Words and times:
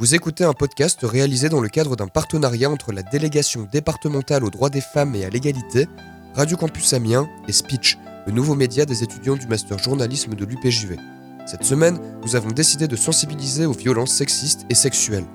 Vous 0.00 0.14
écoutez 0.14 0.44
un 0.44 0.54
podcast 0.54 1.00
réalisé 1.02 1.50
dans 1.50 1.60
le 1.60 1.68
cadre 1.68 1.94
d'un 1.94 2.06
partenariat 2.06 2.70
entre 2.70 2.90
la 2.90 3.02
délégation 3.02 3.68
départementale 3.70 4.44
aux 4.44 4.48
droits 4.48 4.70
des 4.70 4.80
femmes 4.80 5.14
et 5.14 5.26
à 5.26 5.28
l'égalité, 5.28 5.88
Radio 6.34 6.56
Campus 6.56 6.94
Amiens 6.94 7.28
et 7.48 7.52
Speech, 7.52 7.98
le 8.26 8.32
nouveau 8.32 8.54
média 8.54 8.86
des 8.86 9.02
étudiants 9.02 9.36
du 9.36 9.46
master 9.46 9.76
journalisme 9.78 10.34
de 10.34 10.46
l'UPJV. 10.46 10.96
Cette 11.44 11.64
semaine, 11.64 11.98
nous 12.24 12.34
avons 12.34 12.48
décidé 12.48 12.88
de 12.88 12.96
sensibiliser 12.96 13.66
aux 13.66 13.74
violences 13.74 14.14
sexistes 14.14 14.64
et 14.70 14.74
sexuelles. 14.74 15.26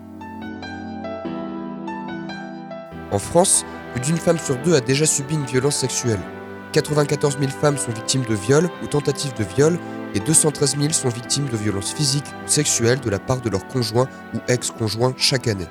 En 3.11 3.19
France, 3.19 3.65
plus 3.93 4.01
d'une 4.01 4.17
femme 4.17 4.39
sur 4.39 4.59
deux 4.63 4.73
a 4.73 4.81
déjà 4.81 5.05
subi 5.05 5.35
une 5.35 5.45
violence 5.45 5.75
sexuelle. 5.75 6.21
94 6.71 7.37
000 7.37 7.51
femmes 7.51 7.77
sont 7.77 7.91
victimes 7.91 8.25
de 8.27 8.33
viols 8.33 8.71
ou 8.81 8.87
tentatives 8.87 9.35
de 9.37 9.43
viol 9.43 9.77
et 10.15 10.19
213 10.21 10.77
000 10.79 10.93
sont 10.93 11.09
victimes 11.09 11.49
de 11.49 11.57
violences 11.57 11.93
physiques 11.93 12.25
ou 12.45 12.47
sexuelles 12.47 13.01
de 13.01 13.09
la 13.09 13.19
part 13.19 13.41
de 13.41 13.49
leur 13.49 13.67
conjoint 13.67 14.07
ou 14.33 14.37
ex-conjoint 14.47 15.13
chaque 15.17 15.47
année. 15.47 15.67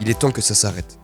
Il 0.00 0.08
est 0.08 0.18
temps 0.18 0.30
que 0.30 0.40
ça 0.40 0.54
s'arrête. 0.54 0.98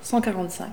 145. 0.00 0.68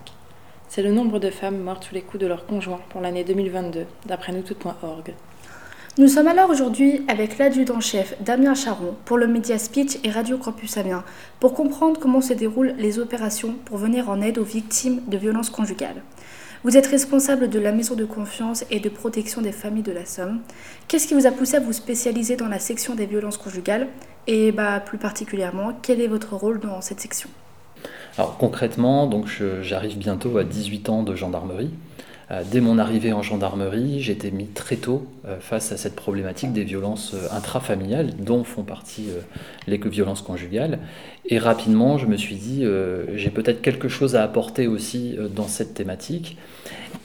C'est 0.69 0.81
le 0.81 0.91
nombre 0.91 1.19
de 1.19 1.29
femmes 1.29 1.59
mortes 1.59 1.85
sous 1.85 1.93
les 1.93 2.01
coups 2.01 2.21
de 2.21 2.27
leur 2.27 2.45
conjoint 2.45 2.79
pour 2.89 3.01
l'année 3.01 3.23
2022, 3.23 3.85
d'après 4.05 4.31
nous 4.31 4.41
toutes.org. 4.41 5.13
Nous 5.97 6.07
sommes 6.07 6.27
alors 6.27 6.49
aujourd'hui 6.49 7.03
avec 7.09 7.37
l'adjudant-chef 7.37 8.15
Damien 8.21 8.53
Charon 8.53 8.95
pour 9.03 9.17
le 9.17 9.27
média 9.27 9.57
Speech 9.57 9.97
et 10.05 10.11
Radio 10.11 10.37
Campus 10.37 10.77
Amiens 10.77 11.03
pour 11.41 11.53
comprendre 11.53 11.99
comment 11.99 12.21
se 12.21 12.31
déroulent 12.31 12.75
les 12.77 12.99
opérations 12.99 13.55
pour 13.65 13.77
venir 13.77 14.09
en 14.09 14.21
aide 14.21 14.37
aux 14.37 14.45
victimes 14.45 15.01
de 15.07 15.17
violences 15.17 15.49
conjugales. 15.49 16.01
Vous 16.65 16.75
êtes 16.75 16.87
responsable 16.87 17.49
de 17.49 17.57
la 17.57 17.71
maison 17.71 17.95
de 17.95 18.03
confiance 18.03 18.65
et 18.69 18.81
de 18.81 18.89
protection 18.89 19.41
des 19.41 19.53
familles 19.53 19.83
de 19.83 19.93
la 19.93 20.05
Somme. 20.05 20.41
Qu'est-ce 20.89 21.07
qui 21.07 21.13
vous 21.13 21.25
a 21.25 21.31
poussé 21.31 21.55
à 21.55 21.61
vous 21.61 21.71
spécialiser 21.71 22.35
dans 22.35 22.49
la 22.49 22.59
section 22.59 22.95
des 22.95 23.05
violences 23.05 23.37
conjugales 23.37 23.87
et 24.27 24.51
bah, 24.51 24.81
plus 24.81 24.97
particulièrement, 24.97 25.71
quel 25.81 26.01
est 26.01 26.07
votre 26.07 26.35
rôle 26.35 26.59
dans 26.59 26.81
cette 26.81 26.99
section? 26.99 27.29
Alors 28.17 28.37
concrètement, 28.37 29.09
j'arrive 29.61 29.97
bientôt 29.97 30.37
à 30.37 30.43
18 30.43 30.89
ans 30.89 31.03
de 31.03 31.15
gendarmerie. 31.15 31.71
Euh, 32.31 32.43
dès 32.49 32.61
mon 32.61 32.77
arrivée 32.77 33.11
en 33.11 33.23
gendarmerie, 33.23 34.01
j'étais 34.01 34.29
mis 34.29 34.45
très 34.47 34.75
tôt 34.75 35.07
euh, 35.25 35.39
face 35.39 35.71
à 35.71 35.77
cette 35.77 35.95
problématique 35.95 36.53
des 36.53 36.63
violences 36.63 37.13
euh, 37.15 37.27
intrafamiliales, 37.31 38.13
dont 38.17 38.43
font 38.43 38.63
partie 38.63 39.07
les 39.67 39.77
violences 39.77 40.21
conjugales. 40.21 40.79
Et 41.25 41.39
rapidement, 41.39 41.97
je 41.97 42.05
me 42.05 42.17
suis 42.17 42.35
dit, 42.35 42.65
j'ai 43.15 43.29
peut-être 43.29 43.61
quelque 43.61 43.87
chose 43.87 44.15
à 44.15 44.23
apporter 44.23 44.67
aussi 44.67 45.15
dans 45.35 45.47
cette 45.47 45.73
thématique. 45.73 46.37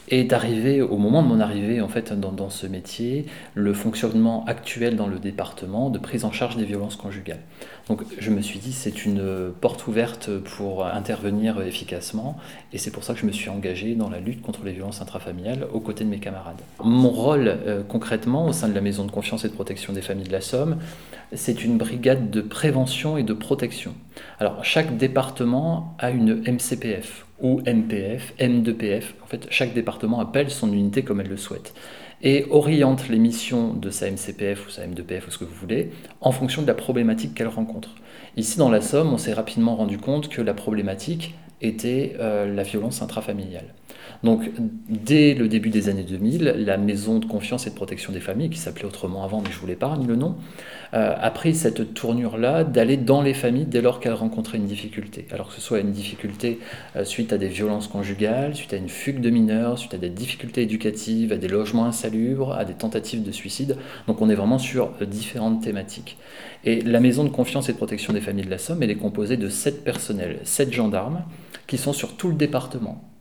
Et 0.08 0.24
d'arriver, 0.24 0.82
au 0.82 0.98
moment 0.98 1.22
de 1.22 1.28
mon 1.28 1.40
arrivée 1.40 1.80
en 1.80 1.88
fait 1.88 2.12
dans, 2.12 2.32
dans, 2.32 2.50
ce 2.50 2.66
métier, 2.66 3.26
le 3.54 3.72
fonctionnement 3.72 4.44
actuel 4.46 4.96
dans 4.96 5.06
le 5.06 5.18
département 5.18 5.88
de 5.88 5.98
prise 5.98 6.24
en 6.24 6.32
charge 6.32 6.56
des 6.56 6.64
violences 6.64 6.96
conjugales. 6.96 7.40
Donc 7.88 8.02
je 8.18 8.30
me 8.30 8.40
suis 8.40 8.58
dit 8.58 8.72
c'est 8.72 9.04
une 9.04 9.52
porte 9.60 9.86
ouverte 9.86 10.30
pour 10.56 10.86
intervenir 10.86 11.60
efficacement 11.62 12.36
et 12.72 12.78
c'est 12.78 12.90
pour 12.90 13.04
ça 13.04 13.14
que 13.14 13.20
je 13.20 13.26
me 13.26 13.32
suis 13.32 13.50
engagé 13.50 13.94
dans 13.94 14.08
la 14.08 14.20
lutte 14.20 14.42
contre 14.42 14.64
les 14.64 14.72
violences 14.72 15.02
intrafamiliales 15.02 15.66
aux 15.72 15.80
côtés 15.80 16.04
de 16.04 16.08
mes 16.08 16.18
camarades. 16.18 16.60
Mon 16.82 17.10
rôle 17.10 17.48
euh, 17.48 17.82
concrètement 17.82 18.46
au 18.46 18.52
sein 18.52 18.68
de 18.68 18.74
la 18.74 18.80
maison 18.80 19.04
de 19.04 19.10
confiance 19.10 19.44
et 19.44 19.48
de 19.48 19.54
protection 19.54 19.92
des 19.92 20.02
familles 20.02 20.26
de 20.26 20.32
la 20.32 20.40
Somme, 20.40 20.78
c'est 21.32 21.64
une 21.64 21.78
brigade 21.78 22.30
de 22.30 22.40
prévention 22.40 23.16
et 23.16 23.22
de 23.22 23.34
protection. 23.34 23.94
Alors 24.38 24.64
chaque 24.64 24.96
département 24.96 25.94
a 25.98 26.10
une 26.10 26.42
MCPF 26.42 27.23
ou 27.40 27.60
MPF, 27.66 28.34
M2PF. 28.38 29.04
En 29.22 29.26
fait, 29.26 29.46
chaque 29.50 29.74
département 29.74 30.20
appelle 30.20 30.50
son 30.50 30.72
unité 30.72 31.02
comme 31.02 31.20
elle 31.20 31.28
le 31.28 31.36
souhaite 31.36 31.74
et 32.24 32.46
oriente 32.50 33.08
les 33.08 33.18
missions 33.18 33.74
de 33.74 33.90
sa 33.90 34.10
MCPF 34.10 34.66
ou 34.66 34.70
sa 34.70 34.86
M2PF 34.86 35.28
ou 35.28 35.30
ce 35.30 35.38
que 35.38 35.44
vous 35.44 35.54
voulez 35.54 35.90
en 36.22 36.32
fonction 36.32 36.62
de 36.62 36.66
la 36.66 36.74
problématique 36.74 37.34
qu'elle 37.34 37.48
rencontre. 37.48 37.90
Ici, 38.36 38.58
dans 38.58 38.70
la 38.70 38.80
Somme, 38.80 39.12
on 39.12 39.18
s'est 39.18 39.34
rapidement 39.34 39.76
rendu 39.76 39.98
compte 39.98 40.28
que 40.28 40.40
la 40.40 40.54
problématique 40.54 41.34
était 41.60 42.16
euh, 42.18 42.52
la 42.52 42.62
violence 42.62 43.02
intrafamiliale. 43.02 43.74
Donc, 44.24 44.50
dès 44.88 45.34
le 45.34 45.48
début 45.48 45.68
des 45.68 45.90
années 45.90 46.02
2000, 46.02 46.54
la 46.56 46.78
maison 46.78 47.18
de 47.18 47.26
confiance 47.26 47.66
et 47.66 47.70
de 47.70 47.74
protection 47.74 48.10
des 48.10 48.20
familles, 48.20 48.48
qui 48.48 48.58
s'appelait 48.58 48.86
autrement 48.86 49.22
avant, 49.22 49.42
mais 49.42 49.50
je 49.52 49.58
vous 49.58 49.66
l'épargne 49.66 50.06
le 50.06 50.16
nom, 50.16 50.36
euh, 50.94 51.14
a 51.14 51.30
pris 51.30 51.54
cette 51.54 51.92
tournure-là 51.92 52.64
d'aller 52.64 52.96
dans 52.96 53.20
les 53.20 53.34
familles 53.34 53.66
dès 53.66 53.82
lors 53.82 54.00
qu'elles 54.00 54.14
rencontraient 54.14 54.56
une 54.56 54.64
difficulté. 54.64 55.26
Alors 55.30 55.48
que 55.48 55.54
ce 55.54 55.60
soit 55.60 55.80
une 55.80 55.92
difficulté 55.92 56.58
euh, 56.96 57.04
suite 57.04 57.34
à 57.34 57.38
des 57.38 57.48
violences 57.48 57.86
conjugales, 57.86 58.54
suite 58.54 58.72
à 58.72 58.78
une 58.78 58.88
fugue 58.88 59.20
de 59.20 59.28
mineurs, 59.28 59.78
suite 59.78 59.92
à 59.92 59.98
des 59.98 60.08
difficultés 60.08 60.62
éducatives, 60.62 61.30
à 61.30 61.36
des 61.36 61.48
logements 61.48 61.84
insalubres, 61.84 62.54
à 62.54 62.64
des 62.64 62.74
tentatives 62.74 63.22
de 63.22 63.30
suicide. 63.30 63.76
Donc, 64.06 64.22
on 64.22 64.30
est 64.30 64.34
vraiment 64.34 64.58
sur 64.58 64.92
euh, 65.02 65.04
différentes 65.04 65.62
thématiques. 65.62 66.16
Et 66.64 66.80
la 66.80 67.00
maison 67.00 67.24
de 67.24 67.28
confiance 67.28 67.68
et 67.68 67.72
de 67.72 67.76
protection 67.76 68.14
des 68.14 68.22
familles 68.22 68.46
de 68.46 68.50
la 68.50 68.58
Somme, 68.58 68.82
elle 68.82 68.90
est 68.90 68.96
composée 68.96 69.36
de 69.36 69.50
sept 69.50 69.84
personnels, 69.84 70.38
sept 70.44 70.72
gendarmes, 70.72 71.24
qui 71.66 71.76
sont 71.76 71.92
sur 71.92 72.16
tout 72.16 72.28
le 72.28 72.36
département 72.36 73.13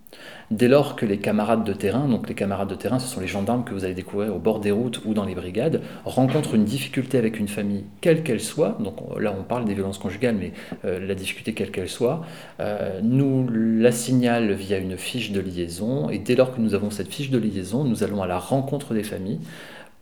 dès 0.52 0.68
lors 0.68 0.96
que 0.96 1.06
les 1.06 1.18
camarades 1.18 1.64
de 1.64 1.74
terrain, 1.74 2.08
donc 2.08 2.28
les 2.28 2.36
camarades 2.36 2.70
de 2.70 2.76
terrain, 2.76 3.00
ce 3.00 3.08
sont 3.08 3.20
les 3.20 3.28
gendarmes 3.28 3.64
que 3.64 3.74
vous 3.74 3.86
allez 3.86 3.94
découvrir 3.94 4.36
au 4.36 4.40
bord 4.40 4.60
des 4.60 4.72
routes 4.72 5.02
ou 5.06 5.14
dans 5.14 5.26
les 5.26 5.36
brigades, 5.36 5.82
rencontrent 6.06 6.56
une 6.56 6.66
difficulté 6.66 7.18
avec 7.18 7.40
une 7.40 7.48
famille, 7.48 7.86
quelle 8.02 8.24
qu'elle 8.24 8.40
soit, 8.40 8.78
donc 8.80 8.96
là 9.20 9.34
on 9.38 9.44
parle 9.44 9.66
des 9.66 9.74
violences 9.74 9.98
conjugales, 9.98 10.36
mais 10.40 10.54
euh, 10.86 11.06
la 11.06 11.16
difficulté 11.16 11.54
quelle 11.54 11.72
qu'elle 11.72 11.90
soit, 11.90 12.22
euh, 12.60 13.00
nous 13.02 13.48
la 13.52 13.92
signale 13.92 14.54
via 14.54 14.78
une 14.78 14.98
fiche 14.98 15.32
de 15.32 15.40
liaison, 15.40 16.10
et 16.10 16.20
dès 16.20 16.36
lors 16.36 16.54
que 16.54 16.62
nous 16.62 16.74
avons 16.76 16.92
cette 16.92 17.12
fiche 17.12 17.30
de 17.30 17.38
liaison, 17.38 17.84
nous 17.84 18.04
allons 18.04 18.22
à 18.22 18.28
la 18.28 18.38
rencontre 18.38 18.94
des 18.94 19.04
familles 19.04 19.40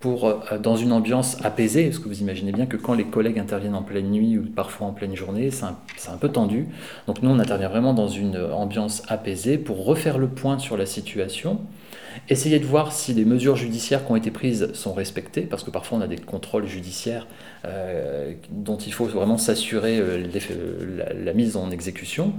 euh, 0.06 0.58
dans 0.58 0.76
une 0.76 0.92
ambiance 0.92 1.38
apaisée, 1.44 1.86
parce 1.86 2.00
que 2.00 2.08
vous 2.08 2.22
imaginez 2.22 2.52
bien 2.52 2.66
que 2.66 2.78
quand 2.78 2.94
les 2.94 3.06
collègues 3.06 3.40
interviennent 3.40 3.76
en 3.76 3.84
pleine 3.84 4.10
nuit 4.10 4.38
ou 4.38 4.44
parfois 4.44 4.88
en 4.88 4.94
pleine 4.94 5.16
journée, 5.16 5.50
c'est 5.52 5.66
un, 5.66 6.18
peu 6.18 6.30
tendu. 6.30 6.68
Donc 7.08 7.22
nous, 7.22 7.30
on 7.30 7.40
intervient 7.40 7.70
vraiment 7.70 7.94
dans 7.94 8.08
une 8.08 8.38
ambiance 8.38 9.04
apaisée 9.08 9.58
pour 9.58 9.86
refaire 9.86 10.18
le 10.18 10.28
point 10.28 10.60
sur 10.60 10.78
la 10.78 10.86
situation, 10.86 11.60
essayer 12.30 12.60
de 12.60 12.66
voir 12.66 12.92
si 12.92 13.14
les 13.14 13.26
mesures 13.26 13.56
judiciaires 13.56 14.06
qui 14.06 14.12
ont 14.12 14.16
été 14.16 14.32
prises 14.32 14.74
sont 14.74 14.94
respectées, 14.94 15.42
parce 15.42 15.64
que 15.64 15.72
parfois 15.72 15.98
on 15.98 16.02
a 16.02 16.08
des 16.08 16.18
contrôles 16.18 16.68
judiciaires 16.68 17.28
euh, 17.66 18.34
dont 18.50 18.78
il 18.78 18.94
faut 18.94 19.06
vraiment 19.06 19.38
s'assurer 19.38 20.00
euh, 20.00 20.26
la, 21.24 21.34
mise 21.34 21.56
en 21.58 21.72
exécution. 21.72 22.34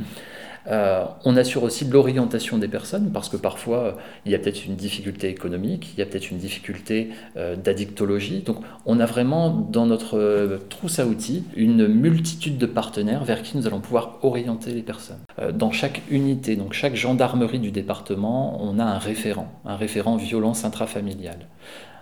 Euh, 0.69 1.05
on 1.25 1.37
assure 1.37 1.63
aussi 1.63 1.85
l'orientation 1.85 2.59
des 2.59 2.69
personnes 2.69 3.11
parce 3.13 3.29
que 3.29 3.37
parfois 3.37 3.97
il 4.25 4.33
y 4.33 4.35
a 4.35 4.39
peut-être 4.39 4.65
une 4.65 4.77
difficulté 4.77 5.29
économique, 5.29 5.93
il 5.95 5.99
y 5.99 6.03
a 6.03 6.07
peut-être 6.07 6.31
une 6.31 6.39
difficulté 6.39 7.11
euh, 7.37 7.57
d'addictologie. 7.57 8.41
Donc 8.41 8.59
on 8.87 9.01
a 9.01 9.07
vraiment 9.07 9.51
dans 9.51 9.87
notre 9.87 10.19
euh, 10.19 10.59
trousse 10.69 10.99
à 10.99 11.07
outils 11.07 11.45
une 11.57 11.89
multitude 11.89 12.59
de 12.59 12.67
partenaires 12.67 13.25
vers 13.25 13.43
qui 13.43 13.57
nous 13.57 13.67
allons 13.67 13.81
pouvoir 13.81 14.19
orienter 14.23 14.73
les 14.73 14.83
personnes. 14.83 15.19
dans 15.55 15.73
chaque 15.73 16.03
unité, 16.11 16.57
donc 16.57 16.73
chaque 16.73 16.95
gendarmerie 16.95 17.59
du 17.59 17.71
département, 17.71 18.63
on 18.63 18.79
a 18.79 18.85
un 18.85 18.99
référent, 18.99 19.49
un 19.65 19.77
référent 19.77 20.17
violence 20.17 20.65
intrafamiliale. 20.65 21.47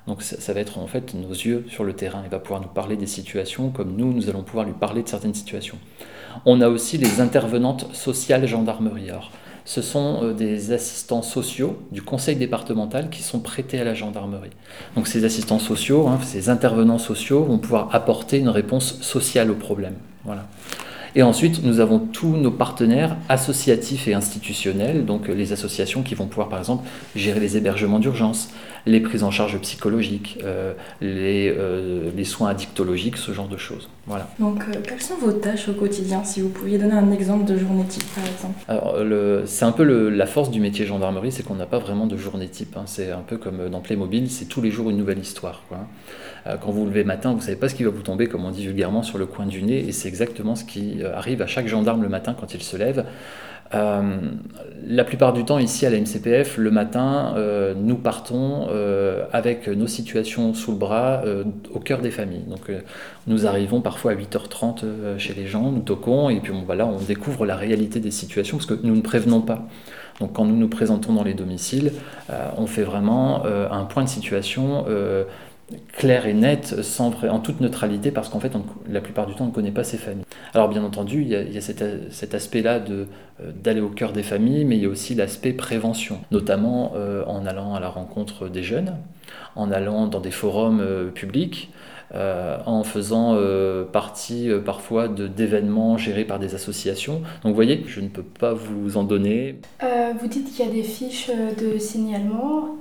Donc 0.06 0.22
ça, 0.22 0.52
va 0.52 0.60
être 0.60 0.78
en 0.78 0.86
fait 0.86 1.14
nos 1.14 1.30
yeux 1.30 1.64
sur 1.68 1.84
le 1.84 1.92
terrain. 1.92 2.22
Il 2.24 2.30
va 2.30 2.38
pouvoir 2.38 2.60
nous 2.60 2.68
parler 2.68 2.96
des 2.96 3.06
situations 3.06 3.70
comme 3.70 3.94
nous, 3.96 4.12
nous 4.12 4.28
allons 4.28 4.42
pouvoir 4.42 4.64
lui 4.64 4.72
parler 4.72 5.02
de 5.02 5.08
certaines 5.08 5.34
situations. 5.34 5.78
On 6.46 6.60
a 6.60 6.68
aussi 6.68 6.98
les 6.98 7.20
intervenantes 7.20 7.94
sociales 7.94 8.46
gendarmerie. 8.46 9.10
ce 9.64 9.82
sont 9.82 10.20
euh, 10.22 10.32
des 10.32 10.72
assistants 10.72 11.22
sociaux 11.22 11.78
du 11.92 12.02
conseil 12.02 12.36
départemental 12.36 13.10
qui 13.10 13.22
sont 13.22 13.40
prêtés 13.40 13.80
à 13.80 13.84
la 13.84 13.94
gendarmerie. 13.94 14.50
Donc 14.96 15.06
ces 15.06 15.24
assistants 15.24 15.58
sociaux, 15.58 16.08
hein, 16.08 16.18
ces 16.24 16.48
intervenants 16.48 16.98
sociaux 16.98 17.44
vont 17.44 17.58
pouvoir 17.58 17.94
apporter 17.94 18.38
une 18.38 18.48
réponse 18.48 19.00
sociale 19.02 19.50
au 19.50 19.56
problème. 19.56 19.94
Et 21.16 21.22
ensuite, 21.22 21.64
nous 21.64 21.80
avons 21.80 21.98
tous 21.98 22.36
nos 22.36 22.52
partenaires 22.52 23.16
associatifs 23.28 24.06
et 24.06 24.14
institutionnels, 24.14 25.04
donc 25.04 25.26
les 25.26 25.52
associations 25.52 26.02
qui 26.02 26.14
vont 26.14 26.26
pouvoir, 26.26 26.48
par 26.48 26.60
exemple, 26.60 26.86
gérer 27.16 27.40
les 27.40 27.56
hébergements 27.56 27.98
d'urgence, 27.98 28.50
les 28.86 29.00
prises 29.00 29.22
en 29.22 29.30
charge 29.30 29.58
psychologiques, 29.58 30.38
euh, 30.44 30.72
les, 31.00 31.52
euh, 31.56 32.10
les, 32.16 32.24
soins 32.24 32.50
addictologiques, 32.50 33.16
ce 33.16 33.32
genre 33.32 33.48
de 33.48 33.56
choses. 33.56 33.88
Voilà. 34.06 34.28
Donc, 34.38 34.62
euh, 34.62 34.80
quelles 34.82 35.02
sont 35.02 35.16
vos 35.16 35.32
tâches 35.32 35.68
au 35.68 35.72
quotidien 35.72 36.24
Si 36.24 36.40
vous 36.40 36.48
pouviez 36.48 36.78
donner 36.78 36.94
un 36.94 37.12
exemple 37.12 37.44
de 37.44 37.56
journée 37.56 37.84
type, 37.84 38.06
par 38.14 38.24
exemple? 38.24 38.58
Alors, 38.68 38.96
c'est 39.46 39.64
un 39.64 39.72
peu 39.72 39.84
le, 39.84 40.10
la 40.10 40.26
force 40.26 40.50
du 40.50 40.60
métier 40.60 40.86
gendarmerie, 40.86 41.32
c'est 41.32 41.42
qu'on 41.42 41.54
n'a 41.54 41.66
pas 41.66 41.78
vraiment 41.78 42.06
de 42.06 42.16
journée 42.16 42.48
type. 42.48 42.76
Hein. 42.76 42.84
C'est 42.86 43.10
un 43.10 43.22
peu 43.26 43.36
comme 43.36 43.68
dans 43.68 43.80
Playmobil, 43.80 44.30
c'est 44.30 44.46
tous 44.46 44.62
les 44.62 44.70
jours 44.70 44.90
une 44.90 44.96
nouvelle 44.96 45.18
histoire. 45.18 45.62
Quoi. 45.68 45.78
Quand 46.62 46.70
vous 46.70 46.80
vous 46.80 46.86
levez 46.86 47.04
matin, 47.04 47.32
vous 47.32 47.36
ne 47.36 47.42
savez 47.42 47.56
pas 47.56 47.68
ce 47.68 47.74
qui 47.74 47.84
va 47.84 47.90
vous 47.90 48.02
tomber, 48.02 48.26
comme 48.26 48.44
on 48.46 48.50
dit 48.50 48.64
vulgairement, 48.64 49.02
sur 49.02 49.18
le 49.18 49.26
coin 49.26 49.44
du 49.44 49.62
nez, 49.62 49.86
et 49.86 49.92
c'est 49.92 50.08
exactement 50.08 50.56
ce 50.56 50.64
qui 50.64 51.04
arrive 51.04 51.42
à 51.42 51.46
chaque 51.46 51.68
gendarme 51.68 52.02
le 52.02 52.08
matin 52.08 52.34
quand 52.38 52.54
il 52.54 52.62
se 52.62 52.76
lève. 52.78 53.04
Euh, 53.72 54.20
la 54.86 55.04
plupart 55.04 55.32
du 55.32 55.44
temps, 55.44 55.58
ici 55.58 55.86
à 55.86 55.90
la 55.90 56.00
MCPF, 56.00 56.56
le 56.56 56.70
matin, 56.70 57.34
euh, 57.36 57.74
nous 57.76 57.96
partons 57.96 58.66
euh, 58.70 59.24
avec 59.32 59.68
nos 59.68 59.86
situations 59.86 60.54
sous 60.54 60.72
le 60.72 60.78
bras 60.78 61.22
au 61.72 61.78
cœur 61.78 62.00
des 62.00 62.10
familles. 62.10 62.44
Donc, 62.48 62.70
nous 63.26 63.46
arrivons 63.46 63.80
parfois 63.80 64.12
à 64.12 64.14
8h30 64.14 65.18
chez 65.18 65.34
les 65.34 65.46
gens, 65.46 65.70
nous 65.70 65.82
toquons, 65.82 66.30
et 66.30 66.40
puis 66.40 66.52
bon, 66.52 66.62
voilà, 66.64 66.86
on 66.86 66.98
découvre 66.98 67.46
la 67.46 67.56
réalité 67.56 68.00
des 68.00 68.10
situations 68.10 68.56
parce 68.56 68.66
que 68.66 68.74
nous 68.82 68.96
ne 68.96 69.02
prévenons 69.02 69.42
pas. 69.42 69.66
Donc, 70.18 70.32
quand 70.32 70.44
nous 70.44 70.56
nous 70.56 70.68
présentons 70.68 71.12
dans 71.12 71.24
les 71.24 71.34
domiciles, 71.34 71.92
on 72.56 72.66
fait 72.66 72.82
vraiment 72.82 73.44
un 73.44 73.84
point 73.84 74.04
de 74.04 74.08
situation 74.08 74.86
claire 75.92 76.26
et 76.26 76.34
nette, 76.34 76.82
sans 76.82 77.12
en 77.24 77.38
toute 77.38 77.60
neutralité, 77.60 78.10
parce 78.10 78.28
qu'en 78.28 78.40
fait, 78.40 78.52
la 78.88 79.00
plupart 79.00 79.26
du 79.26 79.34
temps, 79.34 79.44
on 79.44 79.48
ne 79.48 79.52
connaît 79.52 79.70
pas 79.70 79.84
ces 79.84 79.96
familles. 79.96 80.24
Alors, 80.54 80.68
bien 80.68 80.82
entendu, 80.84 81.22
il 81.22 81.28
y 81.28 81.34
a, 81.34 81.60
cet, 81.60 82.34
aspect-là 82.34 82.80
d'aller 83.62 83.80
au 83.80 83.88
cœur 83.88 84.12
des 84.12 84.22
familles, 84.22 84.64
mais 84.64 84.76
il 84.76 84.82
y 84.82 84.86
a 84.86 84.88
aussi 84.88 85.14
l'aspect 85.14 85.52
prévention, 85.52 86.20
notamment 86.30 86.94
en 87.26 87.46
allant 87.46 87.74
à 87.74 87.80
la 87.80 87.88
rencontre 87.88 88.48
des 88.48 88.62
jeunes, 88.62 88.96
en 89.56 89.70
allant 89.70 90.06
dans 90.06 90.20
des 90.20 90.30
forums 90.30 91.10
publics, 91.14 91.70
euh, 92.12 92.58
en 92.66 92.82
faisant 92.82 93.36
euh, 93.36 93.84
partie 93.84 94.50
euh, 94.50 94.60
parfois 94.60 95.06
d'événements 95.06 95.96
gérés 95.96 96.24
par 96.24 96.40
des 96.40 96.56
associations. 96.56 97.20
Donc 97.42 97.50
vous 97.50 97.54
voyez, 97.54 97.84
je 97.86 98.00
ne 98.00 98.08
peux 98.08 98.24
pas 98.24 98.52
vous 98.52 98.96
en 98.96 99.04
donner. 99.04 99.60
vous 100.20 100.26
dites 100.26 100.50
qu'il 100.50 100.66
y 100.66 100.68
a 100.68 100.72
des 100.72 100.82
fiches 100.82 101.30
de 101.30 101.78
signalement. 101.78 102.76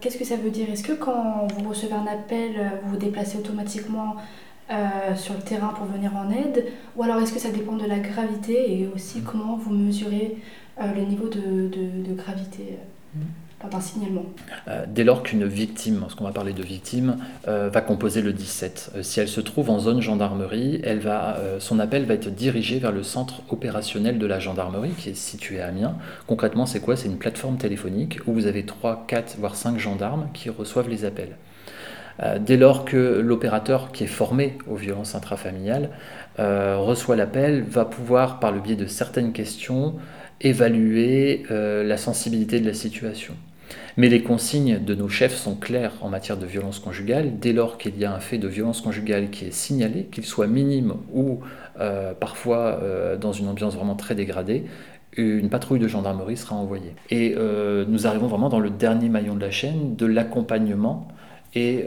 Qu'est-ce 0.00 0.18
que 0.18 0.26
ça 0.26 0.36
veut 0.36 0.50
dire? 0.50 0.68
Est-ce 0.70 0.82
que 0.82 0.92
quand 0.92 1.48
vous 1.56 1.68
recevez 1.68 1.94
un 1.94 2.06
appel, 2.06 2.50
vous 2.82 2.90
vous 2.90 2.96
déplacez 2.98 3.38
automatiquement 3.38 4.16
sur 5.16 5.34
le 5.34 5.40
terrain 5.40 5.68
pour 5.68 5.86
venir 5.86 6.12
en 6.14 6.30
aide? 6.30 6.66
Ou 6.96 7.02
alors 7.02 7.20
est-ce 7.22 7.32
que 7.32 7.40
ça 7.40 7.50
dépend 7.50 7.76
de 7.76 7.86
la 7.86 7.98
gravité 7.98 8.78
et 8.78 8.88
aussi 8.94 9.22
comment 9.22 9.56
vous 9.56 9.72
mesurez 9.72 10.36
le 10.78 11.02
niveau 11.02 11.28
de, 11.28 11.68
de, 11.68 12.14
gravité? 12.14 12.76
Mmh 13.14 13.20
euh, 14.68 14.84
Dès 14.86 15.04
lors 15.04 15.22
qu'une 15.22 15.46
victime, 15.46 16.00
parce 16.00 16.14
qu'on 16.14 16.24
va 16.24 16.32
parler 16.32 16.52
de 16.52 16.62
victime, 16.62 17.16
euh, 17.48 17.70
va 17.72 17.80
composer 17.80 18.20
le 18.20 18.32
17, 18.32 18.92
euh, 18.96 19.02
si 19.02 19.20
elle 19.20 19.28
se 19.28 19.40
trouve 19.40 19.70
en 19.70 19.78
zone 19.78 20.00
gendarmerie, 20.00 20.82
son 21.58 21.78
appel 21.78 22.04
va 22.04 22.14
être 22.14 22.28
dirigé 22.28 22.78
vers 22.78 22.92
le 22.92 23.02
centre 23.02 23.42
opérationnel 23.48 24.18
de 24.18 24.26
la 24.26 24.38
gendarmerie 24.38 24.90
qui 24.90 25.10
est 25.10 25.14
situé 25.14 25.60
à 25.60 25.68
Amiens. 25.68 25.96
Concrètement, 26.26 26.66
c'est 26.66 26.80
quoi? 26.80 26.96
C'est 26.96 27.08
une 27.08 27.18
plateforme 27.18 27.56
téléphonique 27.56 28.18
où 28.26 28.32
vous 28.32 28.46
avez 28.46 28.64
3, 28.64 29.04
4, 29.06 29.36
voire 29.38 29.56
5 29.56 29.78
gendarmes 29.78 30.28
qui 30.34 30.50
reçoivent 30.50 30.88
les 30.88 31.04
appels. 31.04 31.36
Dès 32.40 32.56
lors 32.56 32.86
que 32.86 32.96
l'opérateur 32.96 33.92
qui 33.92 34.04
est 34.04 34.06
formé 34.06 34.56
aux 34.66 34.76
violences 34.76 35.14
intrafamiliales 35.14 35.90
reçoit 36.38 37.14
l'appel, 37.14 37.62
va 37.62 37.84
pouvoir, 37.84 38.40
par 38.40 38.52
le 38.52 38.60
biais 38.60 38.76
de 38.76 38.86
certaines 38.86 39.32
questions, 39.32 39.96
évaluer 40.40 41.44
la 41.50 41.96
sensibilité 41.96 42.60
de 42.60 42.66
la 42.66 42.74
situation. 42.74 43.34
Mais 43.96 44.08
les 44.08 44.22
consignes 44.22 44.78
de 44.84 44.94
nos 44.94 45.08
chefs 45.08 45.34
sont 45.34 45.54
claires 45.54 45.92
en 46.02 46.10
matière 46.10 46.36
de 46.36 46.44
violence 46.44 46.78
conjugale. 46.78 47.38
Dès 47.38 47.52
lors 47.52 47.78
qu'il 47.78 47.98
y 47.98 48.04
a 48.04 48.12
un 48.12 48.20
fait 48.20 48.38
de 48.38 48.46
violence 48.46 48.82
conjugale 48.82 49.30
qui 49.30 49.46
est 49.46 49.52
signalé, 49.52 50.04
qu'il 50.12 50.24
soit 50.24 50.46
minime 50.46 50.94
ou 51.12 51.40
euh, 51.80 52.12
parfois 52.12 52.78
euh, 52.82 53.16
dans 53.16 53.32
une 53.32 53.48
ambiance 53.48 53.74
vraiment 53.74 53.94
très 53.94 54.14
dégradée, 54.14 54.64
une 55.16 55.48
patrouille 55.48 55.78
de 55.78 55.88
gendarmerie 55.88 56.36
sera 56.36 56.56
envoyée. 56.56 56.94
Et 57.10 57.34
euh, 57.38 57.86
nous 57.88 58.06
arrivons 58.06 58.26
vraiment 58.26 58.50
dans 58.50 58.60
le 58.60 58.68
dernier 58.68 59.08
maillon 59.08 59.34
de 59.34 59.40
la 59.40 59.50
chaîne 59.50 59.96
de 59.96 60.04
l'accompagnement 60.04 61.08
et 61.54 61.86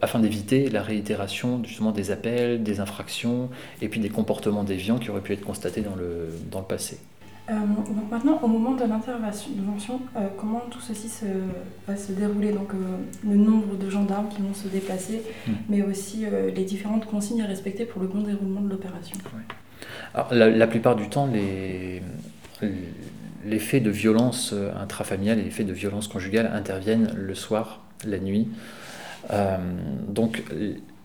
afin 0.00 0.20
d'éviter 0.20 0.70
la 0.70 0.80
réitération 0.80 1.60
justement 1.64 1.92
des 1.92 2.12
appels, 2.12 2.62
des 2.62 2.80
infractions 2.80 3.50
et 3.82 3.90
puis 3.90 4.00
des 4.00 4.08
comportements 4.08 4.64
déviants 4.64 4.96
qui 4.96 5.10
auraient 5.10 5.20
pu 5.20 5.34
être 5.34 5.44
constatés 5.44 5.82
dans 5.82 5.96
le, 5.96 6.30
dans 6.50 6.60
le 6.60 6.64
passé. 6.64 6.98
Euh, 7.48 7.54
donc 7.94 8.10
maintenant, 8.10 8.40
au 8.42 8.48
moment 8.48 8.72
de 8.72 8.84
l'intervention, 8.84 10.00
euh, 10.16 10.28
comment 10.36 10.62
tout 10.70 10.80
ceci 10.80 11.08
se, 11.08 11.24
va 11.86 11.96
se 11.96 12.12
dérouler? 12.12 12.52
Donc 12.52 12.72
euh, 12.74 12.76
le 13.24 13.36
nombre 13.36 13.76
de 13.76 13.88
gendarmes 13.88 14.28
qui 14.28 14.42
vont 14.42 14.54
se 14.54 14.68
déplacer, 14.68 15.22
hmm. 15.46 15.52
mais 15.68 15.82
aussi 15.82 16.24
les 16.54 16.64
différentes 16.64 17.06
consignes 17.06 17.42
à 17.42 17.46
respecter 17.46 17.84
pour 17.84 18.02
le 18.02 18.08
bon 18.08 18.22
déroulement 18.22 18.60
de 18.60 18.70
l'opération. 18.70 19.16
La, 20.30 20.66
plupart 20.66 20.96
du 20.96 21.08
temps, 21.08 21.26
les, 21.26 22.02
les 23.44 23.58
faits 23.58 23.82
de 23.82 23.90
violence 23.90 24.54
intrafamiliale 24.80 25.38
et 25.38 25.44
les 25.44 25.50
faits 25.50 25.66
de 25.66 25.72
violence 25.72 26.08
conjugale 26.08 26.50
interviennent 26.52 27.12
le 27.14 27.34
soir, 27.34 27.82
la 28.04 28.18
nuit. 28.18 28.48
donc 30.08 30.42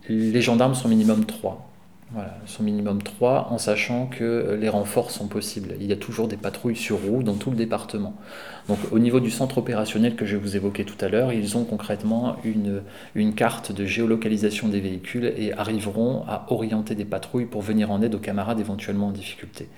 les 0.08 0.42
gendarmes 0.42 0.76
sont 0.76 0.88
minimum 0.88 1.26
trois. 1.26 1.71
Voilà, 2.14 2.36
son 2.46 2.64
minimum 2.64 3.02
3, 3.02 3.48
en 3.52 3.58
sachant 3.58 4.06
que 4.06 4.26
euh, 4.26 4.58
les 4.58 4.68
renforts 4.68 5.12
sont 5.12 5.28
possibles. 5.28 5.76
Il 5.80 5.86
y 5.86 5.94
a 5.94 5.96
toujours 5.96 6.28
des 6.28 6.36
patrouilles 6.36 6.76
sur 6.76 6.98
roue 7.00 7.24
dans 7.24 7.36
tout 7.36 7.52
le 7.52 7.56
département. 7.56 8.16
Donc 8.68 8.80
au 8.92 9.00
niveau 9.00 9.22
du 9.22 9.32
centre 9.32 9.60
opérationnel 9.60 10.18
que 10.18 10.26
je 10.26 10.36
vous 10.36 10.58
évoquais 10.58 10.84
tout 10.84 10.98
à 11.00 11.08
l'heure, 11.08 11.32
ils 11.32 11.56
ont 11.56 11.64
concrètement 11.64 12.36
une, 12.44 12.82
une 13.16 13.34
carte 13.34 13.72
de 13.72 13.86
géolocalisation 13.86 14.68
des 14.68 14.82
véhicules 14.82 15.34
et 15.38 15.54
arriveront 15.54 16.26
à 16.28 16.48
orienter 16.50 16.96
des 16.96 17.06
patrouilles 17.06 17.46
pour 17.46 17.62
venir 17.62 17.92
en 17.92 18.02
aide 18.02 18.14
aux 18.14 18.20
camarades 18.20 18.60
éventuellement 18.60 19.08
en 19.08 19.12
difficulté. 19.12 19.70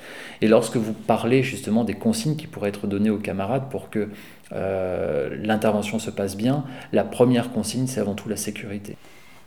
Et 0.41 0.47
lorsque 0.47 0.77
vous 0.77 0.93
parlez 0.93 1.43
justement 1.43 1.83
des 1.83 1.93
consignes 1.93 2.35
qui 2.35 2.47
pourraient 2.47 2.69
être 2.69 2.87
données 2.87 3.11
aux 3.11 3.19
camarades 3.19 3.69
pour 3.69 3.91
que 3.91 4.09
euh, 4.53 5.37
l'intervention 5.39 5.99
se 5.99 6.09
passe 6.09 6.35
bien, 6.35 6.63
la 6.93 7.03
première 7.03 7.51
consigne, 7.51 7.85
c'est 7.85 7.99
avant 7.99 8.15
tout 8.15 8.27
la 8.27 8.37
sécurité. 8.37 8.97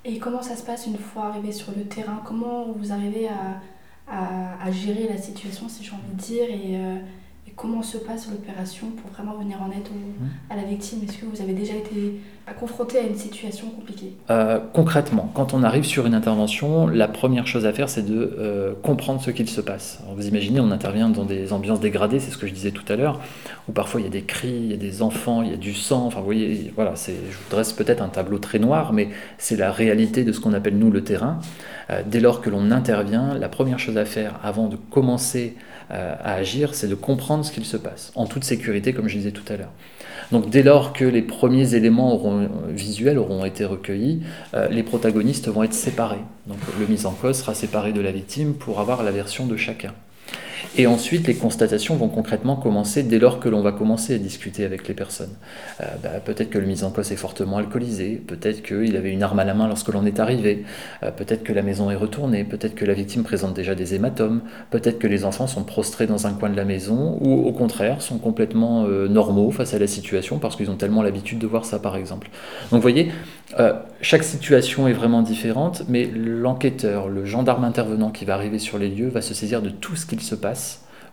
Et 0.08 0.18
comment 0.20 0.40
ça 0.40 0.54
se 0.54 0.62
passe 0.62 0.86
une 0.86 0.98
fois 0.98 1.26
arrivé 1.26 1.50
sur 1.50 1.72
le 1.76 1.82
terrain? 1.82 2.22
Comment 2.24 2.70
vous 2.70 2.92
arrivez 2.92 3.28
à, 3.28 4.70
gérer 4.70 5.08
la 5.08 5.18
situation, 5.18 5.68
si 5.68 5.82
j'ai 5.82 5.92
envie 5.92 6.12
de 6.12 6.20
dire, 6.20 6.44
et, 6.48 6.76
euh, 6.76 6.96
comment 7.56 7.82
se 7.82 7.96
passe 7.96 8.28
l'opération 8.30 8.88
pour 8.90 9.10
vraiment 9.10 9.36
venir 9.38 9.60
en 9.62 9.70
aide 9.70 9.88
mmh. 9.88 10.52
à 10.52 10.56
la 10.56 10.62
victime? 10.62 11.00
Est-ce 11.02 11.18
que 11.18 11.26
vous 11.26 11.40
avez 11.40 11.54
déjà 11.54 11.74
été 11.74 12.20
confronté 12.54 12.98
à 12.98 13.02
une 13.02 13.16
situation 13.16 13.68
compliquée? 13.70 14.12
Euh, 14.30 14.60
Concrètement, 14.72 15.30
quand 15.34 15.54
on 15.54 15.62
arrive 15.62 15.84
sur 15.84 16.06
une 16.06 16.14
intervention, 16.14 16.86
la 16.86 17.08
première 17.08 17.46
chose 17.46 17.66
à 17.66 17.72
faire, 17.72 17.88
c'est 17.88 18.04
de 18.04 18.36
euh, 18.38 18.74
comprendre 18.82 19.20
ce 19.20 19.30
qu'il 19.30 19.48
se 19.48 19.60
passe. 19.60 20.00
vous 20.14 20.28
imaginez, 20.28 20.60
on 20.60 20.70
intervient 20.70 21.08
dans 21.08 21.24
des 21.24 21.52
ambiances 21.52 21.80
dégradées, 21.80 22.20
c'est 22.20 22.30
ce 22.30 22.38
que 22.38 22.46
je 22.46 22.52
disais 22.52 22.70
tout 22.70 22.84
à 22.92 22.96
l'heure, 22.96 23.20
où 23.68 23.72
parfois 23.72 24.00
il 24.00 24.04
y 24.04 24.06
a 24.06 24.10
des 24.10 24.22
cris, 24.22 24.48
il 24.48 24.70
y 24.70 24.74
a 24.74 24.78
des 24.78 25.02
enfants, 25.02 25.42
il 25.42 25.50
y 25.50 25.54
a 25.54 25.56
du 25.56 25.74
sang. 25.74 26.06
Enfin, 26.06 26.20
vous 26.20 26.26
voyez, 26.26 26.72
voilà, 26.76 26.94
je 26.94 27.12
vous 27.12 27.50
dresse 27.50 27.72
peut-être 27.72 28.02
un 28.02 28.08
tableau 28.08 28.38
très 28.38 28.58
noir, 28.58 28.92
mais 28.92 29.08
c'est 29.38 29.56
la 29.56 29.72
réalité 29.72 30.24
de 30.24 30.32
ce 30.32 30.40
qu'on 30.40 30.52
appelle 30.52 30.78
nous 30.78 30.90
le 30.90 31.02
terrain. 31.02 31.40
Euh, 31.90 32.02
dès 32.06 32.20
lors 32.20 32.40
que 32.40 32.50
l'on 32.50 32.70
intervient, 32.70 33.34
la 33.34 33.48
première 33.48 33.78
chose 33.78 33.96
à 33.96 34.04
faire 34.04 34.38
avant 34.42 34.68
de 34.68 34.76
commencer 34.76 35.56
à 35.90 36.34
agir, 36.34 36.74
c'est 36.74 36.88
de 36.88 36.94
comprendre 36.94 37.44
ce 37.44 37.52
qu'il 37.52 37.64
se 37.64 37.76
passe, 37.76 38.12
en 38.14 38.26
toute 38.26 38.44
sécurité, 38.44 38.92
comme 38.92 39.08
je 39.08 39.16
disais 39.16 39.30
tout 39.30 39.44
à 39.52 39.56
l'heure. 39.56 39.72
Donc 40.32 40.50
dès 40.50 40.62
lors 40.62 40.92
que 40.92 41.04
les 41.04 41.22
premiers 41.22 41.74
éléments 41.74 42.12
auront, 42.14 42.48
visuels 42.70 43.18
auront 43.18 43.44
été 43.44 43.64
recueillis, 43.64 44.22
euh, 44.54 44.68
les 44.68 44.82
protagonistes 44.82 45.48
vont 45.48 45.62
être 45.62 45.74
séparés. 45.74 46.22
Donc 46.46 46.58
le 46.78 46.86
mis 46.86 47.06
en 47.06 47.12
cause 47.12 47.36
sera 47.36 47.54
séparé 47.54 47.92
de 47.92 48.00
la 48.00 48.10
victime 48.10 48.54
pour 48.54 48.80
avoir 48.80 49.02
la 49.02 49.12
version 49.12 49.46
de 49.46 49.56
chacun. 49.56 49.92
Et 50.78 50.86
ensuite, 50.86 51.26
les 51.26 51.34
constatations 51.34 51.96
vont 51.96 52.08
concrètement 52.08 52.56
commencer 52.56 53.02
dès 53.02 53.18
lors 53.18 53.40
que 53.40 53.48
l'on 53.48 53.62
va 53.62 53.72
commencer 53.72 54.14
à 54.14 54.18
discuter 54.18 54.64
avec 54.64 54.88
les 54.88 54.94
personnes. 54.94 55.34
Euh, 55.80 55.84
bah, 56.02 56.10
peut-être 56.24 56.50
que 56.50 56.58
le 56.58 56.66
mis 56.66 56.84
en 56.84 56.90
cause 56.90 57.12
est 57.12 57.16
fortement 57.16 57.58
alcoolisé, 57.58 58.22
peut-être 58.26 58.62
qu'il 58.62 58.96
avait 58.96 59.12
une 59.12 59.22
arme 59.22 59.38
à 59.38 59.44
la 59.44 59.54
main 59.54 59.68
lorsque 59.68 59.88
l'on 59.88 60.04
est 60.06 60.20
arrivé, 60.20 60.64
euh, 61.02 61.10
peut-être 61.10 61.44
que 61.44 61.52
la 61.52 61.62
maison 61.62 61.90
est 61.90 61.96
retournée, 61.96 62.44
peut-être 62.44 62.74
que 62.74 62.84
la 62.84 62.94
victime 62.94 63.22
présente 63.22 63.54
déjà 63.54 63.74
des 63.74 63.94
hématomes, 63.94 64.42
peut-être 64.70 64.98
que 64.98 65.06
les 65.06 65.24
enfants 65.24 65.46
sont 65.46 65.64
prostrés 65.64 66.06
dans 66.06 66.26
un 66.26 66.32
coin 66.32 66.50
de 66.50 66.56
la 66.56 66.64
maison, 66.64 67.18
ou 67.20 67.46
au 67.46 67.52
contraire 67.52 68.02
sont 68.02 68.18
complètement 68.18 68.84
euh, 68.84 69.08
normaux 69.08 69.50
face 69.50 69.74
à 69.74 69.78
la 69.78 69.86
situation 69.86 70.38
parce 70.38 70.56
qu'ils 70.56 70.70
ont 70.70 70.76
tellement 70.76 71.02
l'habitude 71.02 71.38
de 71.38 71.46
voir 71.46 71.64
ça 71.64 71.78
par 71.78 71.96
exemple. 71.96 72.28
Donc 72.70 72.78
vous 72.78 72.82
voyez, 72.82 73.10
chaque 74.02 74.24
situation 74.24 74.88
est 74.88 74.92
vraiment 74.92 75.22
différente, 75.22 75.84
mais 75.88 76.06
l'enquêteur, 76.14 77.08
le 77.08 77.24
gendarme 77.24 77.64
intervenant 77.64 78.10
qui 78.10 78.24
va 78.24 78.34
arriver 78.34 78.58
sur 78.58 78.78
les 78.78 78.88
lieux 78.88 79.08
va 79.08 79.22
se 79.22 79.34
saisir 79.34 79.62
de 79.62 79.70
tout 79.70 79.96
ce 79.96 80.04
qu'il 80.06 80.20
se 80.20 80.34
passe 80.34 80.45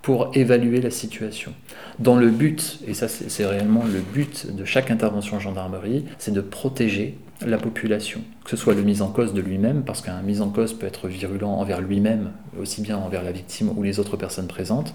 pour 0.02 0.32
évaluer 0.34 0.82
la 0.82 0.92
situation. 0.92 1.54
Dans 2.00 2.18
le 2.18 2.30
but, 2.30 2.80
et 2.86 2.94
ça 2.94 3.08
c'est 3.08 3.46
réellement 3.46 3.84
le 3.86 4.00
but 4.00 4.54
de 4.54 4.66
chaque 4.66 4.92
intervention 4.92 5.38
en 5.38 5.40
gendarmerie, 5.40 6.06
c'est 6.20 6.34
de 6.34 6.42
protéger 6.42 7.18
la 7.46 7.58
population, 7.58 8.22
que 8.44 8.50
ce 8.50 8.58
soit 8.58 8.74
le 8.74 8.84
mis 8.84 9.02
en 9.02 9.08
cause 9.08 9.34
de 9.34 9.42
lui-même, 9.42 9.84
parce 9.84 10.02
qu'un 10.02 10.22
mis 10.22 10.42
en 10.42 10.50
cause 10.50 10.74
peut 10.74 10.86
être 10.86 11.08
virulent 11.08 11.52
envers 11.52 11.82
lui-même, 11.82 12.32
aussi 12.60 12.82
bien 12.82 12.98
envers 12.98 13.24
la 13.24 13.32
victime 13.32 13.70
ou 13.76 13.84
les 13.84 14.00
autres 14.00 14.18
personnes 14.18 14.48
présentes, 14.48 14.94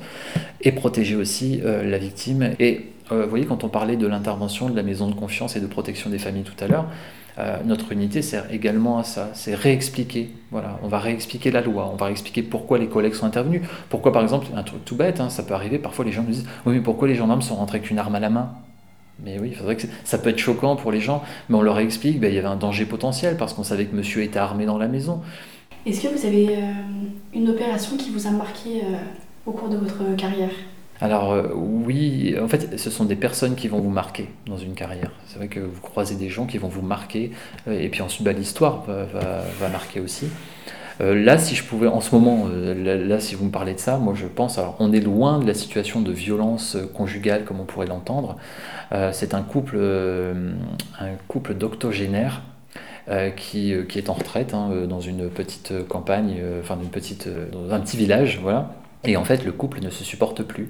et 0.60 0.72
protéger 0.72 1.16
aussi 1.16 1.60
euh, 1.64 1.82
la 1.88 1.98
victime. 1.98 2.50
Et 2.58 2.86
euh, 3.12 3.24
vous 3.24 3.30
voyez, 3.30 3.46
quand 3.46 3.64
on 3.64 3.68
parlait 3.68 3.96
de 3.96 4.06
l'intervention 4.06 4.68
de 4.68 4.76
la 4.76 4.82
maison 4.82 5.08
de 5.08 5.14
confiance 5.14 5.56
et 5.56 5.60
de 5.60 5.66
protection 5.66 6.10
des 6.10 6.18
familles 6.18 6.44
tout 6.44 6.62
à 6.62 6.66
l'heure, 6.66 6.86
euh, 7.38 7.58
notre 7.64 7.92
unité 7.92 8.20
sert 8.20 8.52
également 8.52 8.98
à 8.98 9.04
ça, 9.04 9.30
c'est 9.32 9.54
réexpliquer. 9.54 10.30
Voilà, 10.50 10.78
on 10.82 10.88
va 10.88 10.98
réexpliquer 10.98 11.50
la 11.50 11.60
loi, 11.60 11.88
on 11.92 11.96
va 11.96 12.06
réexpliquer 12.06 12.42
pourquoi 12.42 12.78
les 12.78 12.88
collègues 12.88 13.14
sont 13.14 13.26
intervenus. 13.26 13.62
Pourquoi, 13.88 14.12
par 14.12 14.22
exemple, 14.22 14.48
un 14.56 14.62
truc 14.64 14.84
tout 14.84 14.96
bête, 14.96 15.20
hein, 15.20 15.30
ça 15.30 15.44
peut 15.44 15.54
arriver, 15.54 15.78
parfois 15.78 16.04
les 16.04 16.12
gens 16.12 16.22
nous 16.22 16.32
disent 16.32 16.46
Oui, 16.66 16.74
mais 16.74 16.80
pourquoi 16.80 17.06
les 17.06 17.14
gendarmes 17.14 17.42
sont 17.42 17.54
rentrés 17.54 17.78
avec 17.78 17.90
une 17.90 17.98
arme 17.98 18.16
à 18.16 18.20
la 18.20 18.30
main? 18.30 18.50
Mais 19.24 19.38
oui, 19.40 19.52
que 19.52 19.86
ça 20.04 20.18
peut 20.18 20.30
être 20.30 20.38
choquant 20.38 20.76
pour 20.76 20.92
les 20.92 21.00
gens, 21.00 21.22
mais 21.48 21.56
on 21.56 21.62
leur 21.62 21.78
explique, 21.78 22.20
ben, 22.20 22.32
y 22.32 22.38
avait 22.38 22.46
un 22.46 22.56
danger 22.56 22.86
potentiel 22.86 23.36
parce 23.36 23.52
qu'on 23.52 23.64
savait 23.64 23.86
que 23.86 23.94
monsieur 23.94 24.22
était 24.22 24.38
armé 24.38 24.64
dans 24.64 24.78
la 24.78 24.86
maison. 24.86 25.22
Est-ce 25.86 26.02
que 26.02 26.08
vous 26.08 26.24
avez 26.24 26.56
euh, 26.56 26.72
une 27.34 27.48
opération 27.48 27.96
qui 27.96 28.10
vous 28.10 28.26
a 28.28 28.30
marqué 28.30 28.82
au 29.46 29.52
cours 29.52 29.68
de 29.68 29.76
votre 29.76 30.16
carrière? 30.16 30.50
Alors 31.00 31.32
euh, 31.32 31.48
oui, 31.54 32.34
en 32.40 32.48
fait, 32.48 32.78
ce 32.78 32.90
sont 32.90 33.04
des 33.04 33.16
personnes 33.16 33.54
qui 33.54 33.68
vont 33.68 33.78
vous 33.78 33.90
marquer 33.90 34.28
dans 34.46 34.58
une 34.58 34.74
carrière. 34.74 35.10
C'est 35.26 35.38
vrai 35.38 35.48
que 35.48 35.60
vous 35.60 35.80
croisez 35.80 36.16
des 36.16 36.28
gens 36.28 36.46
qui 36.46 36.58
vont 36.58 36.68
vous 36.68 36.82
marquer, 36.82 37.30
euh, 37.68 37.78
et 37.78 37.88
puis 37.88 38.02
ensuite 38.02 38.24
bah, 38.24 38.32
l'histoire 38.32 38.84
va, 38.86 39.68
marquer 39.68 40.00
aussi. 40.00 40.26
Euh, 41.00 41.14
là, 41.14 41.38
si 41.38 41.54
je 41.54 41.62
pouvais, 41.62 41.86
en 41.86 42.00
ce 42.00 42.12
moment, 42.12 42.48
là, 42.48 43.20
si 43.20 43.36
vous 43.36 43.44
me 43.44 43.50
parlez 43.50 43.74
de 43.74 43.78
ça, 43.78 43.98
moi 43.98 44.14
je 44.16 44.26
pense, 44.26 44.58
alors 44.58 44.74
on 44.80 44.92
est 44.92 45.00
loin 45.00 45.38
de 45.38 45.46
la 45.46 45.54
situation 45.54 46.00
de 46.00 46.10
violence 46.10 46.76
conjugale 46.94 47.44
comme 47.44 47.60
on 47.60 47.64
pourrait 47.64 47.86
l'entendre. 47.86 48.36
c'est 49.12 49.34
un 49.34 49.42
couple, 49.42 49.78
un 49.78 51.10
couple 51.28 51.54
d'octogénaires 51.54 52.42
qui, 53.36 53.72
est 53.72 54.10
en 54.10 54.14
retraite 54.14 54.54
hein, 54.54 54.70
dans 54.88 55.00
une 55.00 55.28
petite 55.30 55.86
campagne, 55.86 56.42
enfin 56.60 56.76
petite, 56.90 57.28
dans 57.52 57.72
un 57.72 57.78
petit 57.78 57.96
village, 57.96 58.40
voilà. 58.42 58.74
Et 59.04 59.16
en 59.16 59.24
fait, 59.24 59.44
le 59.44 59.52
couple 59.52 59.80
ne 59.80 59.90
se 59.90 60.04
supporte 60.04 60.42
plus. 60.42 60.68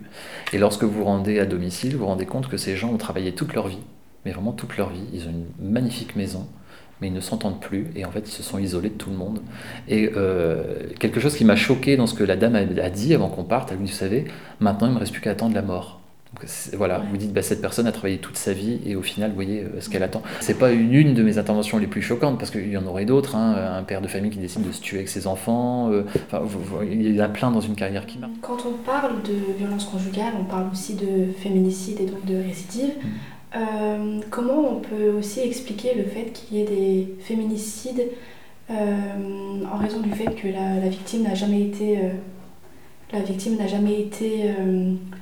Et 0.53 0.59
lorsque 0.59 0.85
vous 0.85 1.05
rendez 1.05 1.39
à 1.39 1.47
domicile, 1.47 1.93
vous 1.93 2.01
vous 2.01 2.07
rendez 2.07 2.27
compte 2.27 2.49
que 2.49 2.57
ces 2.57 2.77
gens 2.77 2.91
ont 2.91 2.99
travaillé 2.99 3.33
toute 3.33 3.55
leur 3.55 3.69
vie, 3.69 3.79
mais 4.25 4.33
vraiment 4.33 4.53
toute 4.53 4.77
leur 4.77 4.91
vie. 4.91 5.05
Ils 5.13 5.27
ont 5.27 5.31
une 5.31 5.71
magnifique 5.71 6.15
maison, 6.15 6.47
mais 7.01 7.09
ils 7.09 7.15
ne 7.15 7.21
s'entendent 7.21 7.61
plus. 7.61 7.87
Et 7.97 8.05
en 8.05 8.11
fait, 8.11 8.29
ils 8.29 8.33
se 8.33 8.43
sont 8.43 8.59
isolés 8.59 8.91
de 8.91 8.95
tout 8.95 9.11
le 9.11 9.17
monde. 9.17 9.41
Et 9.89 10.11
euh, 10.15 10.89
quelque 10.99 11.21
chose 11.21 11.37
qui 11.37 11.45
m'a 11.45 11.57
choqué 11.57 11.97
dans 11.97 12.07
ce 12.07 12.15
que 12.15 12.25
la 12.25 12.37
dame 12.37 12.55
a, 12.55 12.91
dit 12.91 13.15
avant 13.15 13.29
qu'on 13.29 13.45
parte, 13.45 13.73
elle 13.73 13.79
me 13.79 13.87
dit, 13.87 13.93
vous 13.93 13.99
savez, 13.99 14.27
maintenant, 14.61 14.89
il 14.89 14.91
ne 14.91 14.95
me 14.97 15.01
reste 15.01 15.13
plus 15.13 15.23
qu'à 15.23 15.31
attendre 15.31 15.55
la 15.55 15.63
mort 15.63 16.01
voilà, 16.77 16.99
vous 17.11 17.17
dites, 17.17 17.33
bah, 17.33 17.43
cette 17.43 17.61
personne 17.61 17.87
a 17.87 17.93
travaillé 17.93 18.19
toute 18.19 18.37
sa 18.37 18.53
vie 18.53 18.81
et 18.85 18.97
au 18.97 19.03
final, 19.03 19.31
vous 19.31 19.35
voyez 19.35 19.63
euh, 19.63 19.81
ce 19.81 19.89
qu'elle 19.89 20.03
attend. 20.03 20.23
C'est 20.41 20.59
pas 20.59 20.73
une, 20.73 20.93
une, 20.93 21.15
de 21.15 21.23
mes 21.23 21.39
interventions 21.39 21.79
les 21.79 21.87
plus 21.87 22.03
choquantes 22.03 22.39
parce 22.39 22.51
qu'il 22.51 22.69
y 22.69 22.77
en 22.77 22.87
aurait 22.87 23.07
d'autres. 23.07 23.35
Hein, 23.35 23.77
un 23.79 23.83
père 23.83 24.03
de 24.03 24.09
famille 24.09 24.31
qui 24.31 24.39
décide 24.39 24.67
de 24.67 24.73
se 24.73 24.81
tuer 24.81 24.99
avec 24.99 25.09
ses 25.09 25.27
enfants. 25.27 25.91
Euh, 25.91 26.05
il 26.83 27.15
y 27.15 27.21
en 27.21 27.25
a 27.25 27.29
plein 27.29 27.51
dans 27.51 27.61
une 27.61 27.75
carrière 27.75 28.07
qui 28.07 28.19
marche. 28.19 28.33
Quand 28.43 28.59
on 28.67 28.73
parle 28.85 29.23
de 29.23 29.57
violence 29.59 29.87
conjugale, 29.87 30.35
on 30.39 30.45
parle 30.45 30.67
aussi 30.71 30.95
de 30.95 31.33
féminicide 31.39 32.01
et 32.01 32.07
donc 32.07 32.25
de 32.27 32.37
récidive. 32.37 32.93
Mmh. 33.03 33.09
Euh, 33.57 34.21
comment 34.31 34.77
on 34.77 34.81
peut 34.81 35.09
aussi 35.19 35.41
expliquer 35.41 35.95
le 35.95 36.05
fait 36.05 36.33
qu'il 36.33 36.59
y 36.59 36.61
ait 36.61 36.67
des 36.67 37.15
féminicides 37.21 38.03
en 38.71 39.79
raison 39.79 40.01
du 40.01 40.11
fait 40.11 40.27
que 40.35 40.47
la, 40.47 40.75
la 40.75 40.89
victime 40.91 41.23
n'a 41.23 41.35
jamais 41.35 41.63
été 41.63 41.99
la 43.15 43.21
victime 43.21 43.57
n'a 43.57 43.67
jamais 43.67 43.99
été 43.99 44.53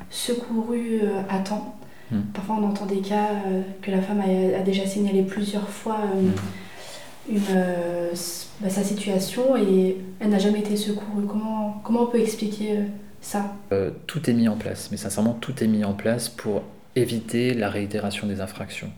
euh, 0.06 0.10
secourue 0.10 1.00
euh, 1.02 1.20
à 1.28 1.38
temps. 1.38 1.76
Hmm. 2.10 2.20
Parfois, 2.32 2.56
on 2.60 2.64
entend 2.64 2.86
des 2.86 3.00
cas 3.00 3.30
euh, 3.46 3.62
que 3.82 3.90
la 3.90 4.00
femme 4.00 4.20
a, 4.20 4.62
déjà 4.62 4.86
signalé 4.86 5.22
plusieurs 5.22 5.68
fois 5.68 5.98
hmm. 5.98 7.34
une, 7.34 7.40
bah, 8.60 8.70
sa 8.70 8.82
situation 8.82 9.56
et 9.56 9.98
elle 10.20 10.30
n'a 10.30 10.38
jamais 10.38 10.60
été 10.60 10.76
secourue. 10.76 11.26
Comment, 11.26 11.80
comment 11.84 12.02
on 12.02 12.06
peut 12.06 12.20
expliquer 12.20 12.78
ça? 13.20 13.54
Tout 14.06 14.30
est 14.30 14.34
mis 14.34 14.48
en 14.48 14.56
place, 14.56 14.88
mais 14.90 14.96
sincèrement, 14.96 15.34
tout 15.34 15.62
est 15.62 15.66
mis 15.66 15.84
en 15.84 15.94
place 15.94 16.28
pour 16.28 16.62
éviter 16.94 17.52
la 17.52 17.68
réitération 17.68 18.26
des 18.26 18.40
infractions. 18.40 18.90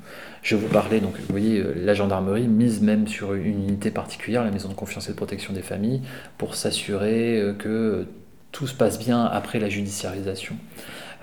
Je 0.42 0.54
vous 0.54 0.68
parlais, 0.68 1.00
donc 1.00 1.16
vous 1.16 1.26
voyez, 1.30 1.64
la 1.74 1.94
gendarmerie 1.94 2.46
mise 2.46 2.80
même 2.80 3.08
sur 3.08 3.34
une 3.34 3.64
unité 3.64 3.90
particulière, 3.90 4.44
la 4.44 4.52
maison 4.52 4.68
de 4.68 4.74
confiance 4.74 5.08
et 5.08 5.12
de 5.12 5.16
protection 5.16 5.52
des 5.52 5.62
familles, 5.62 6.02
pour 6.36 6.54
s'assurer 6.54 7.54
que 7.58 8.06
tout 8.52 8.66
se 8.66 8.74
passe 8.74 8.98
bien 8.98 9.24
après 9.24 9.58
la 9.58 9.68
judiciarisation. 9.68 10.56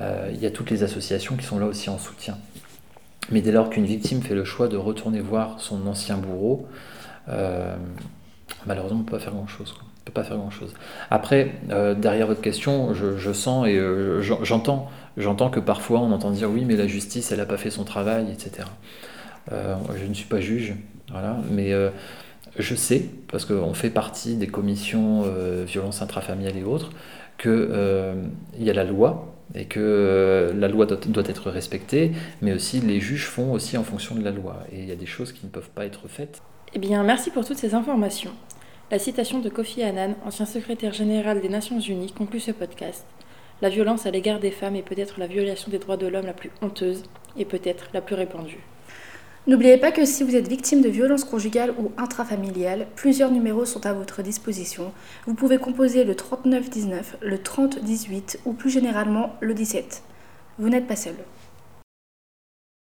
Euh, 0.02 0.30
il 0.34 0.40
y 0.40 0.46
a 0.46 0.52
toutes 0.52 0.70
les 0.70 0.84
associations 0.84 1.36
qui 1.36 1.46
sont 1.46 1.60
là 1.60 1.66
aussi 1.66 1.90
en 1.90 1.98
soutien. 1.98 2.38
Mais 3.32 3.42
dès 3.42 3.52
lors 3.52 3.70
qu'une 3.70 3.86
victime 3.86 4.22
fait 4.22 4.36
le 4.36 4.44
choix 4.44 4.68
de 4.68 4.78
retourner 4.78 5.20
voir 5.20 5.60
son 5.60 5.88
ancien 5.88 6.18
bourreau, 6.18 6.68
euh, 7.30 7.76
malheureusement, 8.66 9.00
on 9.00 9.02
ne 9.02 9.06
peut 9.06 9.18
pas 9.18 9.24
faire 9.24 9.34
grand-chose. 10.38 10.74
Après, 11.10 11.54
euh, 11.72 11.96
derrière 11.96 12.28
votre 12.28 12.42
question, 12.42 12.94
je, 12.94 13.34
sens 13.34 13.68
et 13.68 13.82
j'entends, 14.22 14.90
j'entends 15.18 15.50
que 15.50 15.60
parfois 15.60 16.00
on 16.00 16.12
entend 16.12 16.30
dire 16.30 16.52
oui, 16.52 16.64
mais 16.64 16.76
la 16.76 16.86
justice, 16.86 17.32
elle 17.32 17.40
n'a 17.40 17.48
pas 17.48 17.58
fait 17.58 17.72
son 17.72 17.84
travail, 17.84 18.28
etc. 18.32 18.68
je 19.50 20.06
ne 20.06 20.14
suis 20.14 20.28
pas 20.28 20.40
juge, 20.40 20.76
voilà, 21.10 21.38
mais 21.50 21.74
je 22.58 22.76
sais, 22.76 23.06
parce 23.30 23.46
qu'on 23.46 23.74
fait 23.74 23.90
partie 23.90 24.36
des 24.36 24.48
commissions 24.48 25.24
euh, 25.26 25.64
violence 25.66 26.02
intrafamiliale 26.02 26.58
et 26.58 26.64
autres, 26.64 26.92
qu'il 27.38 27.52
euh, 27.52 28.16
y 28.58 28.70
a 28.70 28.74
la 28.74 28.84
loi 28.84 29.34
et 29.54 29.66
que 29.66 29.80
euh, 29.80 30.54
la 30.54 30.68
loi 30.68 30.86
doit, 30.86 30.98
doit, 31.08 31.28
être 31.28 31.52
respectée, 31.52 32.12
mais 32.42 32.54
aussi 32.54 32.80
les 32.80 33.00
juges 33.00 33.28
font 33.28 33.52
aussi 33.52 33.78
en 33.78 33.84
fonction 33.84 34.16
de 34.16 34.24
la 34.24 34.32
loi. 34.32 34.64
Et 34.72 34.80
il 34.80 34.86
y 34.86 34.92
a 34.92 34.96
des 34.96 35.06
choses 35.06 35.34
qui 35.34 35.46
ne 35.46 35.52
peuvent 35.52 35.70
pas 35.70 35.86
être 35.86 36.08
faites. 36.08 36.42
Eh 36.74 36.80
bien, 36.80 37.04
merci 37.04 37.30
pour 37.30 37.46
toutes 37.46 37.58
ces 37.58 37.76
informations. 37.76 38.32
La 38.92 39.00
citation 39.00 39.40
de 39.40 39.50
Kofi 39.50 39.84
Annan, 39.84 40.16
ancien 40.26 40.46
secrétaire 40.46 40.94
général 40.94 41.42
des 41.42 41.50
Nations 41.50 41.80
Unies, 41.80 42.12
conclut 42.12 42.40
ce 42.40 42.52
podcast. 42.52 43.06
La 43.62 43.70
violence 43.70 44.06
à 44.06 44.12
l'égard 44.12 44.40
des 44.40 44.52
femmes 44.52 44.76
est 44.76 44.82
peut-être 44.82 45.20
la 45.20 45.28
violation 45.28 45.72
des 45.72 45.80
droits 45.80 45.98
de 45.98 46.08
l'homme 46.08 46.26
la 46.26 46.34
plus 46.34 46.52
honteuse 46.62 47.04
et 47.38 47.46
peut-être 47.46 47.90
la 47.94 48.02
plus 48.02 48.16
répandue. 48.16 48.60
N'oubliez 49.48 49.78
pas 49.78 49.92
que 49.92 50.06
si 50.06 50.24
vous 50.24 50.36
êtes 50.36 50.48
victime 50.48 50.82
de 50.82 50.90
violences 50.90 51.24
conjugales 51.24 51.76
ou 51.78 51.92
intrafamiliales, 51.98 52.88
plusieurs 52.96 53.30
numéros 53.30 53.66
sont 53.66 53.86
à 53.86 53.94
votre 53.94 54.24
disposition. 54.24 54.92
Vous 55.28 55.36
pouvez 55.36 55.60
composer 55.60 56.04
le 56.04 56.16
3919, 56.16 57.18
le 57.22 57.38
3018 57.38 58.40
ou 58.46 58.54
plus 58.54 58.72
généralement 58.72 59.36
le 59.42 59.54
17. 59.54 60.02
Vous 60.58 60.70
n'êtes 60.70 60.88
pas 60.88 60.96
seul. 60.96 61.14